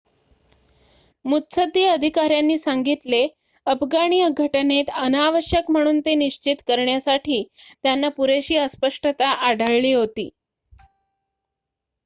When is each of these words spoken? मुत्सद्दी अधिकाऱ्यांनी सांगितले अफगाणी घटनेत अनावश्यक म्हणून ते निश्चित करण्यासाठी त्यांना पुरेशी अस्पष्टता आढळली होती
मुत्सद्दी 1.25 1.83
अधिकाऱ्यांनी 1.85 2.57
सांगितले 2.57 3.19
अफगाणी 3.67 4.21
घटनेत 4.29 4.89
अनावश्यक 4.95 5.69
म्हणून 5.71 5.99
ते 5.99 6.15
निश्चित 6.15 6.63
करण्यासाठी 6.67 7.43
त्यांना 7.83 8.09
पुरेशी 8.11 8.55
अस्पष्टता 8.57 9.27
आढळली 9.41 9.93
होती 9.93 10.29